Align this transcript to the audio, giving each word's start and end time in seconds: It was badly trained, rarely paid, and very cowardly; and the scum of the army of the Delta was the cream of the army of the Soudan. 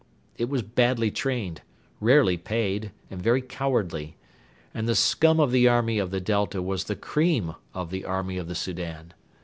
It 0.35 0.49
was 0.49 0.63
badly 0.63 1.11
trained, 1.11 1.61
rarely 1.99 2.35
paid, 2.35 2.89
and 3.11 3.21
very 3.21 3.39
cowardly; 3.39 4.15
and 4.73 4.89
the 4.89 4.95
scum 4.95 5.39
of 5.39 5.51
the 5.51 5.67
army 5.67 5.99
of 5.99 6.09
the 6.09 6.19
Delta 6.19 6.59
was 6.59 6.85
the 6.85 6.95
cream 6.95 7.53
of 7.75 7.91
the 7.91 8.03
army 8.03 8.37
of 8.37 8.47
the 8.47 8.55
Soudan. 8.55 9.13